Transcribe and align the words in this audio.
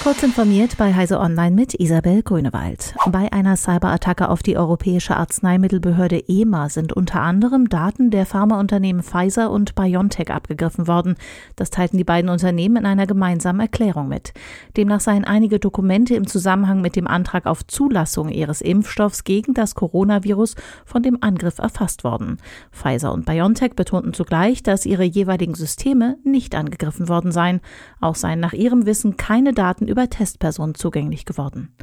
Kurz 0.00 0.22
informiert 0.22 0.76
bei 0.78 0.94
Heise 0.94 1.18
Online 1.18 1.50
mit 1.50 1.74
Isabel 1.74 2.22
Grünewald. 2.22 2.94
Bei 3.10 3.32
einer 3.32 3.56
Cyberattacke 3.56 4.28
auf 4.28 4.44
die 4.44 4.56
Europäische 4.56 5.16
Arzneimittelbehörde 5.16 6.22
EMA 6.28 6.68
sind 6.68 6.92
unter 6.92 7.20
anderem 7.20 7.68
Daten 7.68 8.12
der 8.12 8.24
Pharmaunternehmen 8.24 9.02
Pfizer 9.02 9.50
und 9.50 9.74
BioNTech 9.74 10.30
abgegriffen 10.30 10.86
worden. 10.86 11.16
Das 11.56 11.70
teilten 11.70 11.98
die 11.98 12.04
beiden 12.04 12.30
Unternehmen 12.30 12.76
in 12.76 12.86
einer 12.86 13.08
gemeinsamen 13.08 13.60
Erklärung 13.60 14.06
mit. 14.06 14.32
Demnach 14.76 15.00
seien 15.00 15.24
einige 15.24 15.58
Dokumente 15.58 16.14
im 16.14 16.28
Zusammenhang 16.28 16.80
mit 16.80 16.94
dem 16.94 17.08
Antrag 17.08 17.46
auf 17.46 17.66
Zulassung 17.66 18.28
ihres 18.28 18.60
Impfstoffs 18.60 19.24
gegen 19.24 19.52
das 19.52 19.74
Coronavirus 19.74 20.54
von 20.86 21.02
dem 21.02 21.18
Angriff 21.22 21.58
erfasst 21.58 22.04
worden. 22.04 22.38
Pfizer 22.70 23.12
und 23.12 23.26
BioNTech 23.26 23.74
betonten 23.74 24.14
zugleich, 24.14 24.62
dass 24.62 24.86
ihre 24.86 25.04
jeweiligen 25.04 25.56
Systeme 25.56 26.18
nicht 26.22 26.54
angegriffen 26.54 27.08
worden 27.08 27.32
seien. 27.32 27.60
Auch 28.00 28.14
seien 28.14 28.38
nach 28.38 28.52
ihrem 28.52 28.86
Wissen 28.86 29.16
keine 29.16 29.52
Daten 29.52 29.87
über 29.88 30.08
Testpersonen 30.08 30.74
zugänglich 30.74 31.24
geworden. 31.24 31.74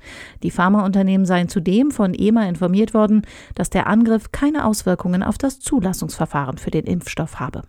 Die 0.44 0.52
Pharmaunternehmen 0.52 1.26
seien 1.26 1.50
zudem 1.50 1.92
von 1.92 2.14
EMA 2.14 2.48
informiert 2.48 2.94
worden, 2.94 3.24
dass 3.56 3.70
der 3.70 3.88
Angriff 3.88 4.32
keine 4.32 4.66
Auswirkungen 4.66 5.24
auf 5.24 5.38
das 5.38 5.60
Zulassungsverfahren 5.60 6.58
für 6.58 6.72
den 6.72 6.86
Impfstoff 6.86 7.40
habe. 7.40 7.64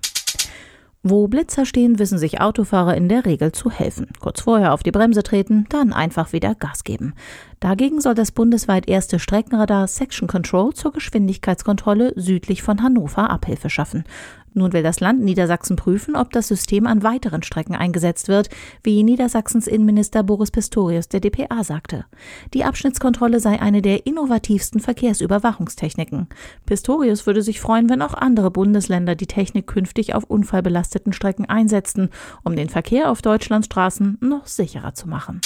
Wo 1.08 1.28
Blitzer 1.28 1.66
stehen, 1.66 2.00
wissen 2.00 2.18
sich 2.18 2.40
Autofahrer 2.40 2.96
in 2.96 3.08
der 3.08 3.24
Regel 3.24 3.52
zu 3.52 3.70
helfen. 3.70 4.08
Kurz 4.18 4.40
vorher 4.40 4.74
auf 4.74 4.82
die 4.82 4.90
Bremse 4.90 5.22
treten, 5.22 5.66
dann 5.68 5.92
einfach 5.92 6.32
wieder 6.32 6.56
Gas 6.56 6.82
geben. 6.82 7.14
Dagegen 7.60 8.00
soll 8.02 8.14
das 8.14 8.32
bundesweit 8.32 8.88
erste 8.88 9.18
Streckenradar 9.18 9.88
Section 9.88 10.28
Control 10.28 10.74
zur 10.74 10.92
Geschwindigkeitskontrolle 10.92 12.12
südlich 12.14 12.62
von 12.62 12.82
Hannover 12.82 13.30
Abhilfe 13.30 13.70
schaffen. 13.70 14.04
Nun 14.52 14.72
will 14.72 14.82
das 14.82 15.00
Land 15.00 15.22
Niedersachsen 15.22 15.76
prüfen, 15.76 16.16
ob 16.16 16.32
das 16.32 16.48
System 16.48 16.86
an 16.86 17.02
weiteren 17.02 17.42
Strecken 17.42 17.74
eingesetzt 17.74 18.28
wird, 18.28 18.48
wie 18.82 19.02
Niedersachsens 19.02 19.66
Innenminister 19.66 20.22
Boris 20.22 20.50
Pistorius 20.50 21.08
der 21.08 21.20
dpa 21.20 21.62
sagte. 21.62 22.06
Die 22.54 22.64
Abschnittskontrolle 22.64 23.38
sei 23.38 23.60
eine 23.60 23.82
der 23.82 24.06
innovativsten 24.06 24.80
Verkehrsüberwachungstechniken. 24.80 26.28
Pistorius 26.64 27.26
würde 27.26 27.42
sich 27.42 27.60
freuen, 27.60 27.90
wenn 27.90 28.00
auch 28.00 28.14
andere 28.14 28.50
Bundesländer 28.50 29.14
die 29.14 29.26
Technik 29.26 29.66
künftig 29.66 30.14
auf 30.14 30.24
unfallbelasteten 30.24 31.12
Strecken 31.12 31.44
einsetzten, 31.44 32.08
um 32.42 32.56
den 32.56 32.70
Verkehr 32.70 33.10
auf 33.10 33.20
Deutschlands 33.20 33.66
Straßen 33.66 34.16
noch 34.22 34.46
sicherer 34.46 34.94
zu 34.94 35.06
machen. 35.06 35.42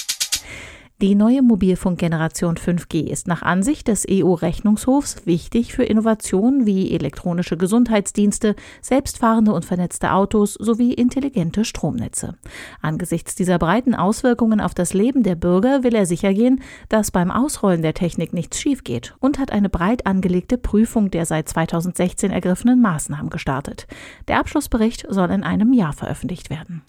Die 1.02 1.14
neue 1.14 1.40
Mobilfunkgeneration 1.40 2.56
5G 2.56 3.06
ist 3.06 3.26
nach 3.26 3.40
Ansicht 3.40 3.88
des 3.88 4.04
EU-Rechnungshofs 4.06 5.24
wichtig 5.24 5.72
für 5.72 5.84
Innovationen 5.84 6.66
wie 6.66 6.92
elektronische 6.92 7.56
Gesundheitsdienste, 7.56 8.54
selbstfahrende 8.82 9.54
und 9.54 9.64
vernetzte 9.64 10.12
Autos 10.12 10.52
sowie 10.52 10.92
intelligente 10.92 11.64
Stromnetze. 11.64 12.36
Angesichts 12.82 13.34
dieser 13.34 13.58
breiten 13.58 13.94
Auswirkungen 13.94 14.60
auf 14.60 14.74
das 14.74 14.92
Leben 14.92 15.22
der 15.22 15.36
Bürger 15.36 15.84
will 15.84 15.94
er 15.94 16.04
sichergehen, 16.04 16.60
dass 16.90 17.10
beim 17.10 17.30
Ausrollen 17.30 17.80
der 17.80 17.94
Technik 17.94 18.34
nichts 18.34 18.60
schief 18.60 18.84
geht 18.84 19.14
und 19.20 19.38
hat 19.38 19.52
eine 19.52 19.70
breit 19.70 20.04
angelegte 20.04 20.58
Prüfung 20.58 21.10
der 21.10 21.24
seit 21.24 21.48
2016 21.48 22.30
ergriffenen 22.30 22.82
Maßnahmen 22.82 23.30
gestartet. 23.30 23.86
Der 24.28 24.38
Abschlussbericht 24.38 25.06
soll 25.08 25.30
in 25.30 25.44
einem 25.44 25.72
Jahr 25.72 25.94
veröffentlicht 25.94 26.50
werden. 26.50 26.82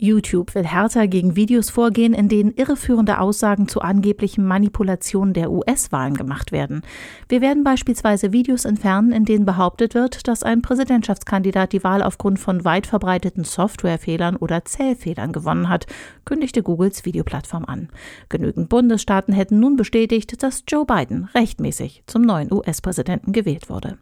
YouTube 0.00 0.54
will 0.54 0.66
härter 0.66 1.06
gegen 1.06 1.36
Videos 1.36 1.70
vorgehen, 1.70 2.14
in 2.14 2.28
denen 2.28 2.52
irreführende 2.54 3.20
Aussagen 3.20 3.68
zu 3.68 3.80
angeblichen 3.80 4.46
Manipulationen 4.46 5.34
der 5.34 5.50
US-Wahlen 5.50 6.14
gemacht 6.14 6.52
werden. 6.52 6.82
Wir 7.28 7.40
werden 7.40 7.64
beispielsweise 7.64 8.32
Videos 8.32 8.64
entfernen, 8.64 9.12
in 9.12 9.24
denen 9.24 9.44
behauptet 9.44 9.94
wird, 9.94 10.26
dass 10.26 10.42
ein 10.42 10.62
Präsidentschaftskandidat 10.62 11.72
die 11.72 11.84
Wahl 11.84 12.02
aufgrund 12.02 12.38
von 12.38 12.64
weit 12.64 12.86
verbreiteten 12.86 13.44
Softwarefehlern 13.44 14.36
oder 14.36 14.64
Zählfehlern 14.64 15.32
gewonnen 15.32 15.68
hat, 15.68 15.86
kündigte 16.24 16.62
Googles 16.62 17.04
Videoplattform 17.04 17.64
an. 17.66 17.88
Genügend 18.28 18.68
Bundesstaaten 18.68 19.34
hätten 19.34 19.60
nun 19.60 19.76
bestätigt, 19.76 20.42
dass 20.42 20.64
Joe 20.66 20.86
Biden 20.86 21.28
rechtmäßig 21.34 22.04
zum 22.06 22.22
neuen 22.22 22.52
US-Präsidenten 22.52 23.32
gewählt 23.32 23.68
wurde. 23.68 23.98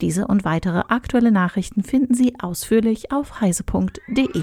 Diese 0.00 0.26
und 0.26 0.44
weitere 0.44 0.84
aktuelle 0.88 1.32
Nachrichten 1.32 1.82
finden 1.82 2.14
Sie 2.14 2.34
ausführlich 2.40 3.12
auf 3.12 3.40
heise.de. 3.40 4.42